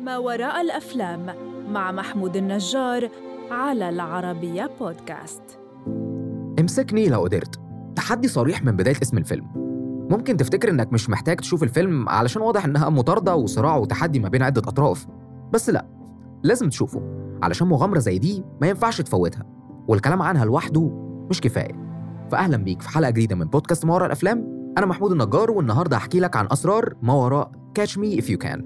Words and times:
ما 0.00 0.18
وراء 0.18 0.60
الأفلام 0.60 1.26
مع 1.68 1.92
محمود 1.92 2.36
النجار 2.36 3.08
على 3.50 3.88
العربية 3.88 4.70
بودكاست. 4.80 5.42
امسكني 6.60 7.08
لو 7.08 7.22
قدرت. 7.22 7.60
تحدي 7.96 8.28
صريح 8.28 8.64
من 8.64 8.72
بداية 8.76 8.96
اسم 9.02 9.18
الفيلم. 9.18 9.46
ممكن 10.10 10.36
تفتكر 10.36 10.70
إنك 10.70 10.92
مش 10.92 11.10
محتاج 11.10 11.36
تشوف 11.36 11.62
الفيلم 11.62 12.08
علشان 12.08 12.42
واضح 12.42 12.64
إنها 12.64 12.88
مطاردة 12.88 13.36
وصراع 13.36 13.76
وتحدي 13.76 14.20
ما 14.20 14.28
بين 14.28 14.42
عدة 14.42 14.62
أطراف. 14.68 15.06
بس 15.52 15.70
لأ 15.70 15.86
لازم 16.42 16.68
تشوفه. 16.68 17.02
علشان 17.42 17.66
مغامرة 17.66 17.98
زي 17.98 18.18
دي 18.18 18.44
ما 18.60 18.68
ينفعش 18.68 19.00
تفوتها. 19.00 19.44
والكلام 19.88 20.22
عنها 20.22 20.44
لوحده 20.44 20.90
مش 21.30 21.40
كفاية. 21.40 21.85
فأهلا 22.30 22.56
بيك 22.56 22.82
في 22.82 22.88
حلقة 22.88 23.10
جديدة 23.10 23.36
من 23.36 23.44
بودكاست 23.46 23.84
ما 23.84 23.94
وراء 23.94 24.06
الأفلام. 24.06 24.72
أنا 24.78 24.86
محمود 24.86 25.12
النجار 25.12 25.50
والنهاردة 25.50 25.96
هحكي 25.96 26.20
لك 26.20 26.36
عن 26.36 26.46
أسرار 26.52 26.94
ما 27.02 27.12
وراء. 27.14 27.52
Catch 27.78 27.92
Me 27.92 28.20
If 28.22 28.24
You 28.24 28.38
Can. 28.46 28.62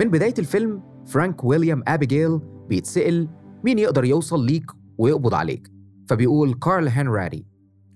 من 0.00 0.10
بداية 0.10 0.34
الفيلم 0.38 0.82
فرانك 1.06 1.44
ويليام 1.44 1.82
أبيجيل 1.88 2.38
بيتسأل 2.68 3.28
مين 3.64 3.78
يقدر 3.78 4.04
يوصل 4.04 4.46
ليك 4.46 4.70
ويقبض 4.98 5.34
عليك. 5.34 5.72
فبيقول 6.08 6.54
كارل 6.54 6.88
هنراتي. 6.88 7.46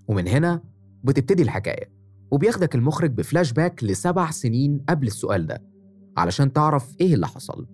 ومن 0.08 0.28
هنا 0.28 0.62
بتبتدي 1.04 1.42
الحكاية. 1.42 1.92
وبياخدك 2.30 2.74
المخرج 2.74 3.10
بفلاش 3.10 3.52
باك 3.52 3.84
لسبع 3.84 4.30
سنين 4.30 4.84
قبل 4.88 5.06
السؤال 5.06 5.46
ده 5.46 5.62
علشان 6.16 6.52
تعرف 6.52 6.96
إيه 7.00 7.14
اللي 7.14 7.26
حصل. 7.26 7.66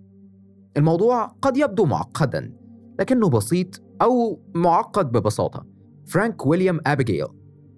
الموضوع 0.77 1.25
قد 1.25 1.57
يبدو 1.57 1.85
معقدا 1.85 2.53
لكنه 2.99 3.29
بسيط 3.29 3.81
أو 4.01 4.41
معقد 4.55 5.11
ببساطة. 5.11 5.76
فرانك 6.07 6.45
ويليام 6.45 6.79
أبيجيل 6.87 7.25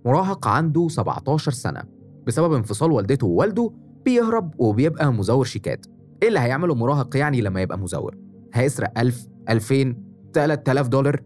مراهق 0.06 0.48
عنده 0.48 0.88
17 0.90 1.52
سنة. 1.52 1.84
بسبب 2.28 2.54
انفصال 2.54 2.92
والدته 2.92 3.28
ووالده 3.28 3.72
بيهرب 4.06 4.54
وبيبقى 4.58 5.14
مزور 5.14 5.46
شيكات. 5.46 5.86
إيه 6.24 6.28
اللي 6.28 6.40
هيعمله 6.40 6.76
مراهق 6.76 7.18
يعني 7.18 7.42
لما 7.42 7.62
يبقى 7.62 7.80
مزور؟ 7.80 8.16
هيسرق 8.54 9.00
1000 9.00 9.28
2000 9.50 9.96
3000 10.34 10.88
دولار؟ 10.88 11.22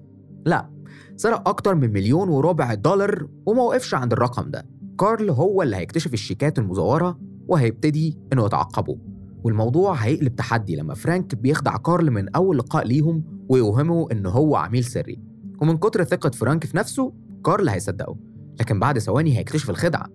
لا 0.46 0.70
سرق 1.16 1.50
أكتر 1.50 1.76
من 1.76 1.94
مليون 1.94 2.30
وربع 2.30 2.74
دولار 2.74 3.28
وما 3.46 3.62
وقفش 3.62 3.94
عند 3.94 4.14
الرقم 4.14 4.52
ده. 4.52 4.66
كارل 5.00 5.30
هو 5.30 5.62
اللي 5.62 5.76
هيكتشف 5.76 6.14
الشيكات 6.14 6.60
المزورة 6.60 7.20
وهيبتدي 7.48 8.18
إنه 8.34 8.46
يتعقبه. 8.46 8.98
والموضوع 9.44 9.94
هيقلب 9.94 10.36
تحدي 10.36 10.76
لما 10.76 10.94
فرانك 10.94 11.36
بيخدع 11.36 11.78
كارل 11.78 12.12
من 12.12 12.36
أول 12.36 12.58
لقاء 12.58 12.88
ليهم 12.88 13.24
ويوهمه 13.50 14.08
إنه 14.12 14.30
هو 14.30 14.56
عميل 14.56 14.84
سري. 14.84 15.33
ومن 15.64 15.78
كتر 15.78 16.04
ثقة 16.04 16.30
فرانك 16.30 16.66
في 16.66 16.78
نفسه 16.78 17.14
كارل 17.46 17.70
هيصدقه. 17.70 18.16
لكن 18.60 18.80
بعد 18.80 19.00
ثواني 19.00 19.38
هيكتشف 19.38 19.70
الخدعة. 19.70 20.06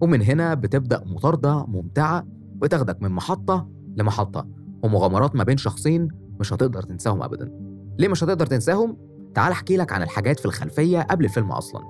ومن 0.00 0.22
هنا 0.22 0.54
بتبدأ 0.54 1.02
مطاردة 1.06 1.64
ممتعة 1.66 2.26
بتاخدك 2.56 3.02
من 3.02 3.10
محطة 3.10 3.68
لمحطة 3.96 4.48
ومغامرات 4.82 5.36
ما 5.36 5.44
بين 5.44 5.56
شخصين 5.56 6.08
مش 6.40 6.52
هتقدر 6.52 6.82
تنساهم 6.82 7.22
أبدا. 7.22 7.52
ليه 7.98 8.08
مش 8.08 8.24
هتقدر 8.24 8.46
تنساهم؟ 8.46 8.96
تعال 9.34 9.52
أحكي 9.52 9.76
لك 9.76 9.92
عن 9.92 10.02
الحاجات 10.02 10.38
في 10.40 10.46
الخلفية 10.46 11.00
قبل 11.00 11.24
الفيلم 11.24 11.52
أصلا. 11.52 11.82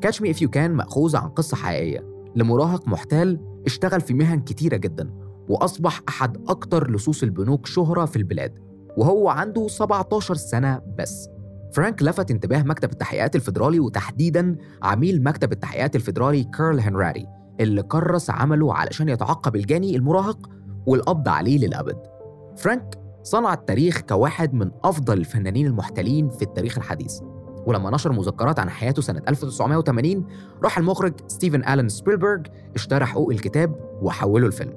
Catch 0.00 0.22
Me 0.22 0.30
If 0.30 0.42
You 0.42 0.50
Can 0.50 0.70
مأخوذ 0.70 1.16
عن 1.16 1.28
قصة 1.28 1.56
حقيقية. 1.56 2.06
لمراهق 2.36 2.88
محتال 2.88 3.40
اشتغل 3.66 4.00
في 4.00 4.14
مهن 4.14 4.40
كتيرة 4.40 4.76
جدا 4.76 5.10
وأصبح 5.48 6.00
أحد 6.08 6.36
أكتر 6.48 6.90
لصوص 6.90 7.22
البنوك 7.22 7.66
شهرة 7.66 8.04
في 8.04 8.16
البلاد. 8.16 8.58
وهو 8.96 9.28
عنده 9.28 9.68
17 9.68 10.34
سنة 10.34 10.80
بس. 10.98 11.28
فرانك 11.72 12.02
لفت 12.02 12.30
انتباه 12.30 12.62
مكتب 12.62 12.92
التحقيقات 12.92 13.36
الفيدرالي 13.36 13.80
وتحديدا 13.80 14.56
عميل 14.82 15.22
مكتب 15.22 15.52
التحقيقات 15.52 15.96
الفيدرالي 15.96 16.44
كارل 16.44 16.80
هنراتي 16.80 17.26
اللي 17.60 17.82
كرس 17.82 18.30
عمله 18.30 18.74
علشان 18.74 19.08
يتعقب 19.08 19.56
الجاني 19.56 19.96
المراهق 19.96 20.50
والقبض 20.86 21.28
عليه 21.28 21.58
للأبد. 21.58 21.96
فرانك 22.56 22.98
صنع 23.22 23.52
التاريخ 23.52 24.00
كواحد 24.00 24.54
من 24.54 24.70
أفضل 24.84 25.18
الفنانين 25.18 25.66
المحتالين 25.66 26.28
في 26.28 26.42
التاريخ 26.42 26.78
الحديث. 26.78 27.20
ولما 27.66 27.90
نشر 27.90 28.12
مذكرات 28.12 28.58
عن 28.58 28.70
حياته 28.70 29.02
سنة 29.02 29.22
1980 29.28 30.26
راح 30.62 30.78
المخرج 30.78 31.14
ستيفن 31.28 31.64
آلان 31.68 31.88
سبيلبرج 31.88 32.46
اشترى 32.74 33.04
حقوق 33.04 33.30
الكتاب 33.30 33.98
وحوله 34.02 34.46
لفيلم. 34.46 34.74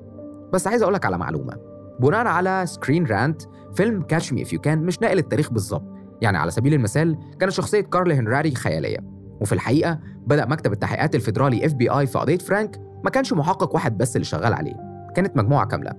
بس 0.54 0.68
عايز 0.68 0.82
أقولك 0.82 1.06
على 1.06 1.18
معلومة. 1.18 1.58
بناء 2.00 2.28
على 2.28 2.64
Screen 2.66 3.06
Rant 3.06 3.42
فيلم 3.76 4.02
Catch 4.02 4.34
Me 4.34 4.42
If 4.42 4.54
You 4.54 4.60
Can 4.60 4.84
مش 4.84 5.02
ناقل 5.02 5.18
التاريخ 5.18 5.52
بالظبط. 5.52 5.95
يعني 6.22 6.38
على 6.38 6.52
سبيل 6.52 6.74
المثال 6.74 7.18
كانت 7.40 7.52
شخصية 7.52 7.82
كارل 7.82 8.12
هنراتي 8.12 8.56
خيالية. 8.56 8.98
وفي 9.42 9.54
الحقيقة 9.54 10.00
بدأ 10.28 10.46
مكتب 10.46 10.72
التحقيقات 10.72 11.16
الفيدرالي 11.16 11.66
FBI 11.66 12.08
في 12.08 12.20
قضية 12.20 12.38
فرانك 12.38 12.82
ما 13.04 13.10
كانش 13.10 13.34
محقق 13.34 13.74
واحد 13.74 13.98
بس 13.98 14.16
اللي 14.16 14.26
شغال 14.26 14.54
عليه 14.54 14.74
كانت 15.16 15.38
مجموعة 15.38 15.66
كاملة. 15.66 15.94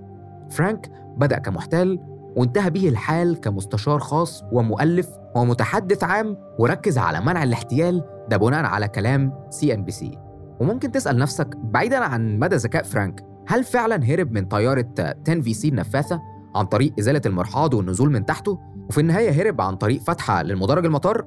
فرانك 0.51 0.91
بدأ 1.17 1.39
كمحتال 1.39 2.01
وانتهى 2.37 2.71
به 2.71 2.89
الحال 2.89 3.41
كمستشار 3.41 3.99
خاص 3.99 4.43
ومؤلف 4.53 5.09
ومتحدث 5.37 6.05
عام 6.05 6.37
وركز 6.59 6.99
على 6.99 7.21
منع 7.21 7.43
الاحتيال 7.43 8.05
ده 8.29 8.37
بناء 8.37 8.65
على 8.65 8.89
كلام 8.89 9.33
CNBC 9.51 10.19
وممكن 10.61 10.93
تسأل 10.93 11.19
نفسك 11.19 11.57
بعيدا 11.57 11.99
عن 11.99 12.39
مدى 12.39 12.57
ذكاء 12.57 12.83
فرانك 12.83 13.25
هل 13.49 13.65
فعلا 13.65 14.05
هرب 14.05 14.33
من 14.33 14.45
طيارة 14.45 14.87
10 15.29 15.41
VC 15.41 15.69
النفاثة 15.69 16.23
عن 16.55 16.65
طريق 16.65 16.93
إزالة 16.99 17.21
المرحاض 17.27 17.75
والنزول 17.75 18.13
من 18.13 18.27
تحته؟ 18.27 18.59
وفي 18.89 19.01
النهاية 19.01 19.31
هرب 19.31 19.61
عن 19.61 19.77
طريق 19.77 20.01
فتحة 20.01 20.43
للمدرج 20.43 20.85
المطار 20.85 21.27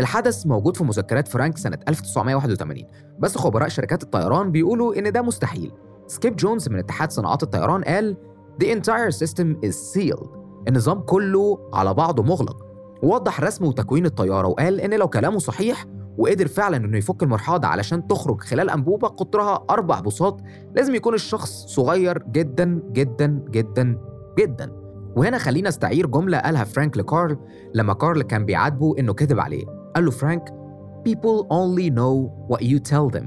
الحدث 0.00 0.46
موجود 0.46 0.76
في 0.76 0.84
مذكرات 0.84 1.28
فرانك 1.28 1.58
سنة 1.58 1.78
1981 1.88 2.84
بس 3.18 3.36
خبراء 3.38 3.68
شركات 3.68 4.02
الطيران 4.02 4.50
بيقولوا 4.52 4.98
إن 4.98 5.12
ده 5.12 5.22
مستحيل. 5.22 5.72
سكيب 6.06 6.36
جونز 6.36 6.68
من 6.68 6.78
اتحاد 6.78 7.10
صناعات 7.10 7.42
الطيران 7.42 7.82
قال 7.84 8.16
The 8.62 8.66
entire 8.66 9.10
system 9.10 9.68
is 9.68 9.74
sealed. 9.94 10.28
النظام 10.68 11.00
كله 11.00 11.70
على 11.74 11.94
بعضه 11.94 12.22
مغلق. 12.22 12.66
ووضح 13.02 13.40
رسم 13.40 13.64
وتكوين 13.64 14.06
الطيارة 14.06 14.48
وقال 14.48 14.80
إن 14.80 14.94
لو 14.94 15.08
كلامه 15.08 15.38
صحيح 15.38 15.84
وقدر 16.18 16.48
فعلا 16.48 16.76
إنه 16.76 16.98
يفك 16.98 17.22
المرحاض 17.22 17.55
ده 17.55 17.68
علشان 17.68 18.06
يخرج 18.06 18.40
خلال 18.40 18.70
أنبوبة 18.70 19.08
قطرها 19.08 19.64
أربع 19.70 20.00
بوصات 20.00 20.40
لازم 20.74 20.94
يكون 20.94 21.14
الشخص 21.14 21.66
صغير 21.66 22.22
جدا 22.32 22.82
جدا 22.92 23.44
جدا 23.50 23.98
جدا. 24.38 24.81
وهنا 25.16 25.38
خلينا 25.38 25.68
استعير 25.68 26.06
جملة 26.06 26.38
قالها 26.38 26.64
فرانك 26.64 26.96
لكارل 26.96 27.36
لما 27.74 27.92
كارل 27.94 28.22
كان 28.22 28.44
بيعاتبه 28.46 28.94
إنه 28.98 29.12
كذب 29.14 29.40
عليه. 29.40 29.64
قال 29.94 30.04
له 30.04 30.10
فرانك 30.10 30.54
People 31.08 31.46
only 31.50 31.90
know 31.90 32.30
what 32.52 32.62
you 32.62 32.78
tell 32.92 33.18
them. 33.18 33.24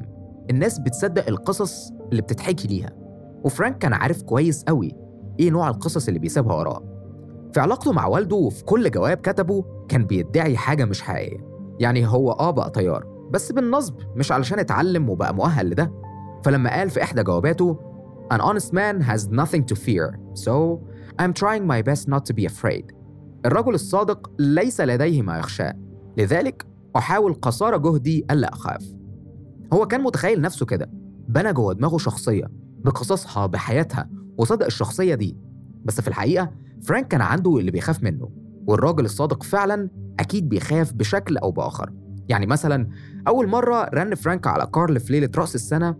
الناس 0.49 0.79
بتصدق 0.79 1.27
القصص 1.27 1.91
اللي 2.11 2.21
بتتحكي 2.21 2.67
ليها. 2.67 2.89
وفرانك 3.43 3.77
كان 3.77 3.93
عارف 3.93 4.21
كويس 4.23 4.63
قوي 4.63 4.91
إيه 5.39 5.49
نوع 5.51 5.69
القصص 5.69 6.07
اللي 6.07 6.19
بيسيبها 6.19 6.55
وراه. 6.55 6.83
في 7.53 7.59
علاقته 7.59 7.91
مع 7.91 8.07
والده 8.07 8.35
وفي 8.35 8.63
كل 8.63 8.91
جواب 8.91 9.17
كتبه 9.17 9.65
كان 9.89 10.05
بيدعي 10.05 10.57
حاجة 10.57 10.85
مش 10.85 11.01
حقيقية. 11.01 11.45
يعني 11.79 12.07
هو 12.07 12.31
آه 12.31 12.51
بقى 12.51 12.69
طيار 12.69 13.05
بس 13.31 13.51
بالنصب 13.51 13.95
مش 14.15 14.31
علشان 14.31 14.59
اتعلم 14.59 15.09
وبقى 15.09 15.35
مؤهل 15.35 15.69
لده. 15.69 15.91
فلما 16.43 16.69
قال 16.77 16.89
في 16.89 17.03
إحدى 17.03 17.23
جواباته 17.23 17.79
An 18.33 18.37
honest 18.41 18.71
man 18.73 19.01
has 19.11 19.21
nothing 19.29 19.63
to 19.71 19.75
fear. 19.75 20.07
So 20.45 20.53
I'm 21.21 21.33
trying 21.33 21.65
my 21.65 21.81
best 21.81 22.07
not 22.07 22.25
to 22.25 22.33
be 22.33 22.45
afraid. 22.45 22.95
الرجل 23.45 23.73
الصادق 23.73 24.31
ليس 24.39 24.81
لديه 24.81 25.21
ما 25.21 25.37
يخشاه. 25.37 25.75
لذلك 26.17 26.65
أحاول 26.95 27.33
قصارى 27.33 27.79
جهدي 27.79 28.25
ألا 28.31 28.53
أخاف. 28.53 28.95
هو 29.73 29.87
كان 29.87 30.01
متخيل 30.01 30.41
نفسه 30.41 30.65
كده. 30.65 30.89
بنى 31.27 31.53
جوه 31.53 31.73
دماغه 31.73 31.97
شخصية 31.97 32.45
بقصصها 32.85 33.45
بحياتها 33.45 34.09
وصدق 34.37 34.65
الشخصية 34.65 35.15
دي. 35.15 35.37
بس 35.85 36.01
في 36.01 36.07
الحقيقة 36.07 36.51
فرانك 36.83 37.07
كان 37.07 37.21
عنده 37.21 37.57
اللي 37.57 37.71
بيخاف 37.71 38.03
منه. 38.03 38.29
والراجل 38.67 39.05
الصادق 39.05 39.43
فعلا 39.43 39.89
أكيد 40.19 40.49
بيخاف 40.49 40.93
بشكل 40.93 41.37
أو 41.37 41.51
بآخر. 41.51 41.93
يعني 42.29 42.45
مثلا 42.45 42.89
أول 43.27 43.47
مرة 43.47 43.89
رن 43.93 44.15
فرانك 44.15 44.47
على 44.47 44.67
كارل 44.73 44.99
في 44.99 45.13
ليلة 45.13 45.29
رأس 45.37 45.55
السنة 45.55 45.95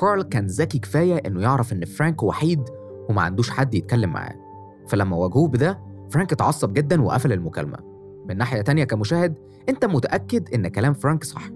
كارل 0.00 0.22
كان 0.22 0.46
ذكي 0.46 0.78
كفاية 0.78 1.16
إنه 1.26 1.40
يعرف 1.40 1.72
إن 1.72 1.84
فرانك 1.84 2.22
وحيد 2.22 2.62
وما 3.08 3.22
عندوش 3.22 3.50
حد 3.50 3.74
يتكلم 3.74 4.10
معاه. 4.10 4.47
فلما 4.88 5.16
واجهوه 5.16 5.48
بده 5.48 5.78
فرانك 6.10 6.32
اتعصب 6.32 6.72
جدا 6.72 7.02
وقفل 7.02 7.32
المكالمة. 7.32 7.78
من 8.28 8.36
ناحية 8.36 8.60
تانية 8.60 8.84
كمشاهد 8.84 9.34
أنت 9.68 9.84
متأكد 9.84 10.54
إن 10.54 10.68
كلام 10.68 10.92
فرانك 10.94 11.24
صح. 11.24 11.50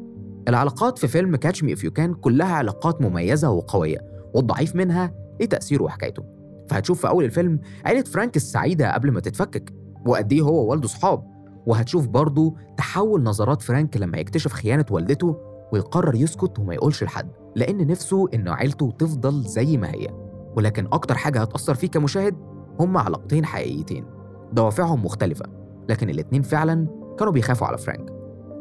العلاقات 0.48 0.98
في 0.98 1.08
فيلم 1.08 1.36
Catch 1.36 1.64
Me 1.64 1.72
If 1.72 1.84
You 1.84 1.90
Can 1.90 2.14
كلها 2.14 2.54
علاقات 2.54 3.02
مميزة 3.02 3.50
وقوية 3.50 3.98
والضعيف 4.34 4.76
منها 4.76 5.14
ليه 5.40 5.46
تأثيره 5.48 5.82
وحكايته. 5.82 6.22
فهتشوف 6.68 7.00
في 7.00 7.08
أول 7.08 7.24
الفيلم 7.24 7.60
عيلة 7.84 8.02
فرانك 8.02 8.36
السعيدة 8.36 8.94
قبل 8.94 9.10
ما 9.10 9.20
تتفكك 9.20 9.72
وقد 10.06 10.32
إيه 10.32 10.42
هو 10.42 10.64
ووالده 10.66 10.88
صحاب. 10.88 11.32
وهتشوف 11.66 12.06
برضه 12.08 12.54
تحول 12.76 13.22
نظرات 13.22 13.62
فرانك 13.62 13.96
لما 13.96 14.18
يكتشف 14.18 14.52
خيانة 14.52 14.84
والدته 14.90 15.36
ويقرر 15.72 16.14
يسكت 16.14 16.58
وما 16.58 16.74
يقولش 16.74 17.04
لحد 17.04 17.28
لأن 17.56 17.86
نفسه 17.86 18.28
إن 18.34 18.48
عيلته 18.48 18.90
تفضل 18.98 19.42
زي 19.42 19.76
ما 19.76 19.90
هي. 19.90 20.08
ولكن 20.56 20.86
أكتر 20.92 21.14
حاجة 21.14 21.40
هتأثر 21.40 21.74
فيه 21.74 21.88
كمشاهد 21.88 22.34
هما 22.80 23.00
علاقتين 23.00 23.44
حقيقيتين 23.44 24.04
دوافعهم 24.52 25.04
مختلفة 25.04 25.44
لكن 25.88 26.10
الاتنين 26.10 26.42
فعلا 26.42 26.86
كانوا 27.18 27.32
بيخافوا 27.32 27.66
على 27.66 27.78
فرانك 27.78 28.12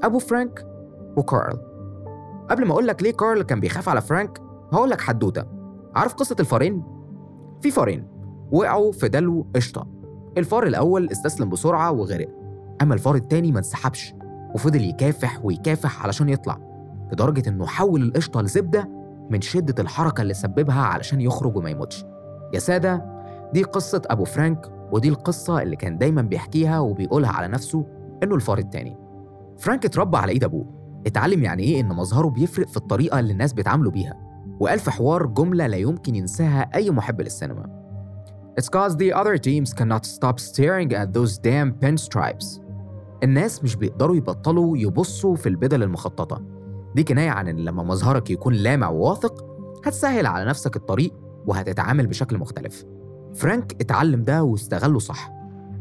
أبو 0.03 0.19
فرانك 0.19 0.67
وكارل. 1.17 1.57
قبل 2.49 2.65
ما 2.65 2.71
أقولك 2.73 3.03
ليه 3.03 3.11
كارل 3.11 3.41
كان 3.41 3.59
بيخاف 3.59 3.89
على 3.89 4.01
فرانك 4.01 4.41
هقولك 4.73 5.01
حدوتة. 5.01 5.45
عارف 5.95 6.13
قصة 6.13 6.35
الفارين؟ 6.39 6.83
في 7.61 7.71
فارين 7.71 8.07
وقعوا 8.51 8.91
في 8.91 9.09
دلو 9.09 9.47
قشطة. 9.55 9.87
الفار 10.37 10.63
الأول 10.63 11.09
استسلم 11.11 11.49
بسرعة 11.49 11.91
وغرق 11.91 12.29
أما 12.81 12.93
الفار 12.93 13.15
التاني 13.15 13.51
ما 13.51 13.59
انسحبش 13.59 14.13
وفضل 14.55 14.83
يكافح 14.83 15.45
ويكافح 15.45 16.03
علشان 16.03 16.29
يطلع 16.29 16.57
لدرجة 17.11 17.49
إنه 17.49 17.65
حول 17.65 18.01
القشطة 18.01 18.41
لزبدة 18.41 18.89
من 19.29 19.41
شدة 19.41 19.83
الحركة 19.83 20.21
اللي 20.21 20.33
سببها 20.33 20.81
علشان 20.81 21.21
يخرج 21.21 21.57
وما 21.57 21.69
يموتش. 21.69 22.05
يا 22.53 22.59
سادة 22.59 23.20
دي 23.53 23.63
قصة 23.63 24.01
أبو 24.05 24.23
فرانك 24.23 24.71
ودي 24.91 25.09
القصة 25.09 25.61
اللي 25.61 25.75
كان 25.75 25.97
دايما 25.97 26.21
بيحكيها 26.21 26.79
وبيقولها 26.79 27.31
على 27.31 27.47
نفسه 27.47 27.85
إنه 28.23 28.35
الفار 28.35 28.57
التاني. 28.57 28.97
فرانك 29.57 29.85
اتربى 29.85 30.17
على 30.17 30.31
إيد 30.31 30.43
أبوه. 30.43 30.65
اتعلم 31.07 31.43
يعني 31.43 31.63
إيه 31.63 31.81
إن 31.81 31.87
مظهره 31.87 32.27
بيفرق 32.27 32.67
في 32.67 32.77
الطريقة 32.77 33.19
اللي 33.19 33.33
الناس 33.33 33.53
بيتعاملوا 33.53 33.91
بيها. 33.91 34.13
وقال 34.59 34.79
في 34.79 34.91
حوار 34.91 35.25
جملة 35.25 35.67
لا 35.67 35.77
يمكن 35.77 36.15
ينساها 36.15 36.69
أي 36.75 36.91
محب 36.91 37.21
للسينما. 37.21 37.81
It's 38.61 38.65
cause 38.65 38.93
the 38.95 39.13
other 39.13 39.37
teams 39.37 39.73
cannot 39.73 40.05
stop 40.05 40.39
staring 40.39 40.91
at 40.93 41.13
those 41.13 41.37
damn 41.37 41.85
pinstripes. 41.85 42.61
الناس 43.23 43.63
مش 43.63 43.75
بيقدروا 43.75 44.15
يبطلوا 44.15 44.77
يبصوا 44.77 45.35
في 45.35 45.49
البدل 45.49 45.83
المخططة. 45.83 46.41
دي 46.95 47.03
كناية 47.03 47.29
عن 47.29 47.47
إن 47.47 47.55
لما 47.55 47.83
مظهرك 47.83 48.29
يكون 48.31 48.53
لامع 48.53 48.89
وواثق 48.89 49.45
هتسهل 49.85 50.25
على 50.25 50.45
نفسك 50.45 50.75
الطريق 50.75 51.13
وهتتعامل 51.47 52.07
بشكل 52.07 52.37
مختلف. 52.37 52.85
فرانك 53.33 53.81
اتعلم 53.81 54.23
ده 54.23 54.43
واستغله 54.43 54.99
صح. 54.99 55.31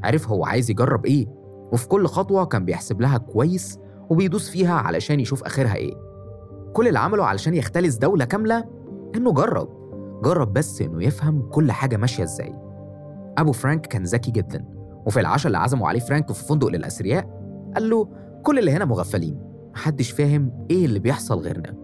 عرف 0.05 0.29
هو 0.29 0.44
عايز 0.44 0.70
يجرب 0.70 1.06
إيه؟ 1.06 1.26
وفي 1.73 1.88
كل 1.88 2.06
خطوة 2.06 2.44
كان 2.44 2.64
بيحسب 2.64 3.00
لها 3.00 3.19
كويس 3.19 3.79
وبيدوس 4.11 4.50
فيها 4.50 4.75
علشان 4.75 5.20
يشوف 5.20 5.44
آخرها 5.44 5.75
إيه. 5.75 5.94
كل 6.73 6.88
اللي 6.88 6.99
عمله 6.99 7.25
علشان 7.25 7.55
يختلس 7.55 7.97
دولة 7.97 8.25
كاملة 8.25 8.64
إنه 9.17 9.32
جرب. 9.32 9.69
جرب 10.25 10.52
بس 10.52 10.82
إنه 10.82 11.05
يفهم 11.05 11.43
كل 11.43 11.73
حاجة 11.73 11.97
ماشية 11.97 12.23
إزاي. 12.23 12.55
أبو 13.38 13.52
فرانك 13.52 13.87
كان 13.87 14.02
ذكي 14.02 14.31
جدا 14.31 14.64
وفي 15.06 15.20
العشاء 15.20 15.47
اللي 15.47 15.58
عزموا 15.58 15.88
عليه 15.88 16.00
فرانك 16.00 16.32
في 16.32 16.44
فندق 16.44 16.69
للأثرياء 16.69 17.41
قال 17.75 17.91
له 17.91 18.08
كل 18.43 18.58
اللي 18.58 18.70
هنا 18.70 18.85
مغفلين 18.85 19.41
محدش 19.75 20.11
فاهم 20.11 20.67
إيه 20.70 20.85
اللي 20.85 20.99
بيحصل 20.99 21.38
غيرنا. 21.38 21.75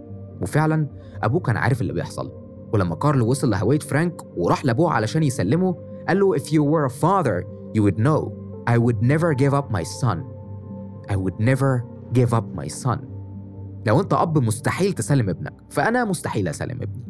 وفعلا 0.42 0.86
أبوه 1.22 1.40
كان 1.40 1.56
عارف 1.56 1.80
اللي 1.80 1.92
بيحصل. 1.92 2.45
ولما 2.76 2.94
كارل 2.94 3.23
وصل 3.23 3.50
لهوية 3.50 3.78
فرانك 3.78 4.23
وراح 4.37 4.64
لأبوه 4.64 4.93
علشان 4.93 5.23
يسلمه 5.23 5.76
قال 6.08 6.20
له 6.20 6.37
if 6.37 6.43
you 6.43 6.62
were 6.62 6.93
a 6.93 6.94
father 7.02 7.44
you 7.76 7.82
would 7.82 7.99
know 7.99 8.32
I 8.70 8.78
would 8.78 9.00
never 9.02 9.32
give 9.43 9.55
up 9.55 9.70
my 9.70 9.84
son. 9.84 10.19
I 11.08 11.17
would 11.17 11.38
never 11.40 11.84
give 12.12 12.32
up 12.34 12.46
my 12.61 12.69
son. 12.69 12.99
لو 13.87 14.00
أنت 14.00 14.12
أب 14.14 14.38
مستحيل 14.38 14.93
تسلم 14.93 15.28
ابنك 15.28 15.55
فأنا 15.70 16.05
مستحيل 16.05 16.49
أسلم 16.49 16.82
ابني. 16.82 17.05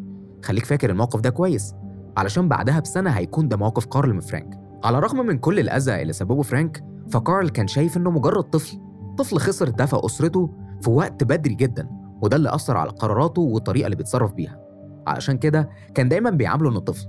خليك 0.45 0.65
فاكر 0.65 0.91
الموقف 0.91 1.21
ده 1.21 1.31
كويس. 1.31 1.75
علشان 2.17 2.49
بعدها 2.49 2.81
بسنة 2.81 3.11
هيكون 3.11 3.49
ده 3.49 3.57
موقف 3.57 3.87
كارل 3.87 4.15
من 4.15 4.21
فرانك. 4.21 4.61
على 4.85 4.99
الرغم 4.99 5.27
من 5.27 5.39
كل 5.39 5.59
الأذى 5.59 6.03
اللي 6.03 6.13
سببه 6.13 6.43
فرانك 6.43 6.85
فكارل 7.09 7.49
كان 7.49 7.67
شايف 7.67 7.97
إنه 7.97 8.11
مجرد 8.11 8.45
طفل. 8.45 8.79
طفل 9.19 9.39
خسر 9.39 9.69
دفع 9.69 10.01
أسرته 10.05 10.51
في 10.81 10.91
وقت 10.91 11.25
بدري 11.25 11.55
جدا 11.55 11.89
وده 12.23 12.37
اللي 12.37 12.55
أثر 12.55 12.77
على 12.77 12.91
قراراته 12.91 13.43
والطريقة 13.43 13.87
اللي 13.87 13.97
بيتصرف 13.97 14.33
بيها. 14.33 14.66
علشان 15.07 15.39
كده 15.39 15.69
كان 15.95 16.09
دايما 16.09 16.31
بيعامله 16.31 16.71
إنه 16.71 16.81
طفل 16.81 17.07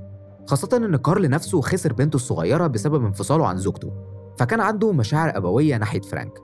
خاصة 0.47 0.69
إن 0.77 0.95
كارل 0.95 1.29
نفسه 1.29 1.61
خسر 1.61 1.94
بنته 1.94 2.15
الصغيرة 2.15 2.67
بسبب 2.67 3.05
انفصاله 3.05 3.47
عن 3.47 3.57
زوجته 3.57 3.91
فكان 4.38 4.59
عنده 4.61 4.91
مشاعر 4.91 5.38
أبوية 5.38 5.77
ناحية 5.77 6.01
فرانك. 6.01 6.39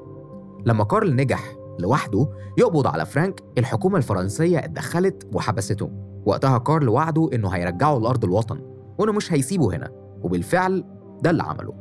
لما 0.66 0.84
كارل 0.84 1.16
نجح 1.16 1.56
لوحده 1.80 2.28
يقبض 2.58 2.88
على 2.88 3.06
فرانك 3.06 3.44
الحكومة 3.58 3.98
الفرنسية 3.98 4.60
اتدخلت 4.60 5.28
وحبسته. 5.34 5.90
وقتها 6.26 6.58
كارل 6.58 6.90
وعده 6.90 7.30
إنه 7.34 7.50
هيرجعه 7.50 7.98
لأرض 7.98 8.24
الوطن 8.24 8.60
وإنه 8.98 9.12
مش 9.12 9.34
هيسيبه 9.34 9.76
هنا 9.76 9.90
وبالفعل 10.22 10.84
ده 11.22 11.30
اللي 11.30 11.44
عمله. 11.44 11.74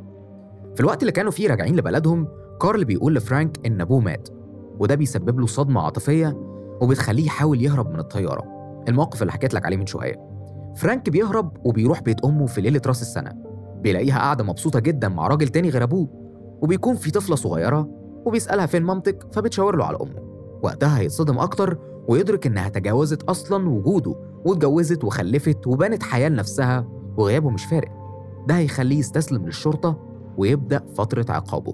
في 0.75 0.81
الوقت 0.81 1.01
اللي 1.01 1.11
كانوا 1.11 1.31
فيه 1.31 1.47
راجعين 1.49 1.75
لبلدهم 1.75 2.27
كارل 2.61 2.85
بيقول 2.85 3.15
لفرانك 3.15 3.65
إن 3.65 3.81
أبوه 3.81 3.99
مات 3.99 4.29
وده 4.79 4.95
بيسبب 4.95 5.39
له 5.39 5.45
صدمة 5.45 5.81
عاطفية 5.81 6.37
وبتخليه 6.81 7.25
يحاول 7.25 7.61
يهرب 7.61 7.89
من 7.93 7.99
الطيارة. 7.99 8.43
الموقف 8.87 9.21
اللي 9.21 9.31
حكيت 9.33 9.53
لك 9.53 9.65
عليه 9.65 9.77
من 9.77 9.85
شوية. 9.85 10.19
فرانك 10.75 11.09
بيهرب 11.09 11.57
وبيروح 11.65 12.01
بيت 12.01 12.25
أمه 12.25 12.45
في 12.45 12.61
ليلة 12.61 12.81
راس 12.85 13.01
السنة. 13.01 13.31
بيلاقيها 13.81 14.17
قاعدة 14.19 14.43
مبسوطة 14.43 14.79
جدا 14.79 15.09
مع 15.09 15.27
راجل 15.27 15.47
تاني 15.47 15.69
غير 15.69 15.83
أبوه 15.83 16.07
وبيكون 16.61 16.95
في 16.95 17.11
طفلة 17.11 17.35
صغيرة 17.35 17.89
وبيسألها 18.25 18.65
فين 18.65 18.83
مامتك 18.83 19.27
فبتشاور 19.33 19.75
له 19.75 19.85
على 19.85 19.97
أمه. 20.01 20.23
وقتها 20.63 20.99
هيتصدم 20.99 21.37
أكتر 21.37 21.77
ويدرك 22.07 22.47
إنها 22.47 22.69
تجاوزت 22.69 23.23
أصلا 23.23 23.69
وجوده 23.69 24.15
واتجوزت 24.45 25.03
وخلفت 25.03 25.67
وبنت 25.67 26.03
حياة 26.03 26.29
لنفسها 26.29 26.87
وغيابه 27.17 27.49
مش 27.49 27.65
فارق. 27.65 27.91
ده 28.47 28.57
هيخليه 28.57 28.97
يستسلم 28.99 29.45
للشرطة 29.45 29.97
ويبدأ 30.37 30.83
فترة 30.95 31.25
عقابه. 31.29 31.73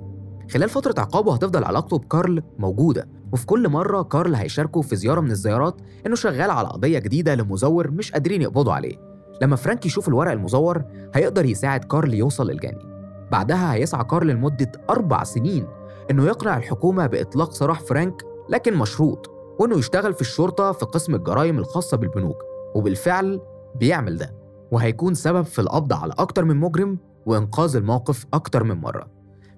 خلال 0.52 0.70
فترة 0.70 1.02
عقابه 1.02 1.34
هتفضل 1.34 1.64
علاقته 1.64 1.98
بكارل 1.98 2.44
موجودة 2.60 3.08
وفي 3.32 3.46
كل 3.46 3.70
مرة 3.70 4.02
كارل 4.02 4.36
هيشاركه 4.36 4.82
في 4.82 4.96
زيارة 4.96 5.22
من 5.22 5.32
الزيارات 5.32 5.76
إنه 6.06 6.16
شغال 6.16 6.52
على 6.52 6.68
قضية 6.68 7.00
جديدة 7.00 7.36
لمزور 7.36 7.92
مش 7.92 8.12
قادرين 8.12 8.42
يقبضوا 8.42 8.74
عليه. 8.74 8.96
لما 9.42 9.56
فرانك 9.56 9.86
يشوف 9.86 10.08
الورق 10.08 10.32
المزور 10.32 10.84
هيقدر 11.16 11.46
يساعد 11.46 11.84
كارل 11.84 12.14
يوصل 12.14 12.48
للجاني. 12.50 12.86
بعدها 13.32 13.74
هيسعى 13.74 14.04
كارل 14.04 14.28
لمدة 14.28 14.72
أربع 14.90 15.24
سنين 15.24 15.68
إنه 16.12 16.26
يقنع 16.26 16.58
الحكومة 16.58 17.08
بإطلاق 17.08 17.52
سراح 17.54 17.80
فرانك 17.82 18.22
لكن 18.50 18.76
مشروط 18.78 19.32
وإنه 19.60 19.78
يشتغل 19.78 20.14
في 20.14 20.22
الشرطة 20.22 20.72
في 20.72 20.86
قسم 20.86 21.16
الجرائم 21.16 21.58
الخاصة 21.60 21.98
بالبنوك 21.98 22.44
وبالفعل 22.76 23.42
بيعمل 23.76 24.18
ده. 24.18 24.36
وهيكون 24.72 25.14
سبب 25.14 25.42
في 25.42 25.60
القبض 25.60 25.94
على 25.94 26.14
أكتر 26.18 26.46
من 26.46 26.56
مجرم 26.56 26.98
وإنقاذ 27.26 27.76
الموقف 27.76 28.26
أكتر 28.34 28.64
من 28.64 28.76
مرة. 28.76 29.08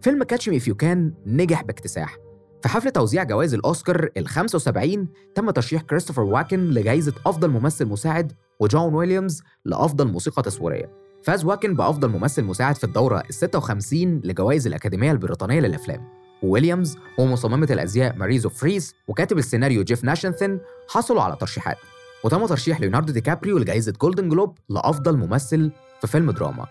فيلم 0.02 0.24
Catch 0.24 0.50
Me 0.50 0.60
If 0.60 0.76
You 0.76 0.95
Can 0.95 1.14
نجح 1.26 1.64
باكتساح. 1.64 2.18
في 2.62 2.70
حفل 2.70 2.92
توزيع 2.92 3.24
جوائز 3.24 3.54
الأوسكار 3.54 4.10
ال 4.18 4.28
75 4.28 5.08
تم 5.36 5.50
ترشيح 5.50 5.82
كريستوفر 5.82 6.22
واكن 6.22 6.70
لجائزة 6.70 7.14
أفضل 7.26 7.50
ممثل 7.50 7.86
مساعد 7.86 8.34
وجون 8.60 8.94
ويليامز 8.94 9.44
لأفضل 9.66 10.08
موسيقى 10.08 10.42
تصويرية. 10.42 10.90
فاز 11.24 11.46
واكن 11.46 11.76
بأفضل 11.76 12.08
ممثل 12.08 12.44
مساعد 12.44 12.76
في 12.76 12.84
الدورة 12.84 13.24
ال 13.30 13.34
56 13.34 14.22
لجوائز 14.24 14.68
الأكاديمية 14.68 15.12
البريطانية 15.12 15.60
للأفلام. 15.60 16.08
وويليامز 16.44 16.98
ومصممة 17.20 17.68
الأزياء 17.72 18.16
ماري 18.16 18.50
زوفريز 18.50 18.96
وكاتب 19.08 19.38
السيناريو 19.38 19.84
جيف 19.84 20.04
ناثانسون 20.04 20.60
حصلوا 20.90 21.22
على 21.22 21.36
ترشيحات. 21.36 21.78
وتم 22.24 22.46
ترشيح 22.46 22.82
ليوناردو 22.82 23.14
دي 23.14 23.22
كابريو 23.22 23.58
لجائزة 23.58 23.94
Golden 24.02 24.30
Globe 24.30 24.58
لأفضل 24.70 25.18
ممثل 25.18 25.72
في 26.02 26.08
فيلم 26.08 26.32
دراما. 26.32 26.66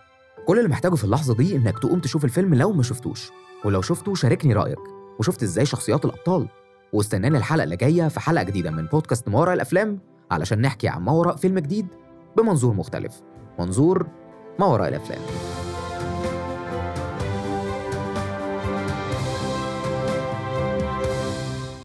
كل 0.47 0.59
اللي 0.59 0.69
محتاجه 0.69 0.95
في 0.95 1.05
اللحظة 1.05 1.35
دي 1.35 1.57
إنك 1.57 1.79
تقوم 1.79 2.01
تشوف 2.01 2.25
الفيلم 2.25 2.55
لو 2.55 2.73
ما 2.73 2.83
شفتوش. 2.83 3.31
ولو 3.65 3.83
شفته 3.83 4.15
شاركني 4.15 4.53
رأيك. 4.53 5.00
وشفت 5.21 5.43
إزاي 5.43 5.67
شخصيات 5.67 6.05
الأبطال. 6.05 6.49
واستناني 6.93 7.39
الحلقة 7.39 7.65
اللي 7.65 7.77
جاية 7.77 8.09
في 8.09 8.21
حلقة 8.21 8.43
جديدة 8.43 8.71
من 8.71 8.87
بودكاست 8.87 9.29
ما 9.29 9.39
وراء 9.39 9.55
الأفلام 9.55 10.01
علشان 10.31 10.61
نحكي 10.61 10.89
عن 10.89 11.03
ما 11.03 11.13
وراء 11.13 11.37
فيلم 11.37 11.59
جديد 11.59 11.87
بمنظور 12.37 12.75
مختلف. 12.75 13.21
منظور 13.59 14.07
ما 14.59 14.67
وراء 14.67 14.89
الأفلام. 14.89 15.21